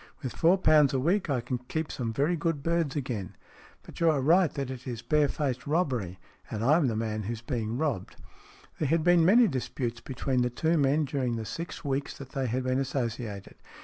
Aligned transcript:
With 0.23 0.33
four 0.35 0.57
pounds 0.57 0.95
a 0.95 0.99
week 0.99 1.29
I 1.29 1.41
can 1.41 1.59
keep 1.59 1.91
some 1.91 2.11
very 2.11 2.35
good 2.35 2.63
birds 2.63 2.95
again. 2.95 3.35
But 3.83 3.99
you 3.99 4.09
are 4.09 4.19
right 4.19 4.51
that 4.55 4.71
it 4.71 4.87
is 4.87 5.03
bare 5.03 5.27
faced 5.27 5.67
robbery, 5.67 6.17
and 6.49 6.63
I 6.63 6.77
am 6.77 6.87
the 6.87 6.95
man 6.95 7.21
who 7.21 7.33
is 7.33 7.43
being 7.43 7.77
robbed." 7.77 8.15
There 8.79 8.87
had 8.89 9.03
been 9.03 9.23
many 9.23 9.47
disputes 9.47 10.01
between 10.01 10.41
the 10.41 10.49
two 10.49 10.75
men 10.75 11.05
during 11.05 11.35
the 11.35 11.45
six 11.45 11.85
weeks 11.85 12.17
that 12.17 12.29
they 12.29 12.47
had 12.47 12.63
been 12.63 12.79
associated. 12.79 13.57